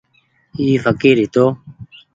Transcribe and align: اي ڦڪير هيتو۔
اي 0.59 0.65
ڦڪير 0.83 1.15
هيتو۔ 1.21 1.45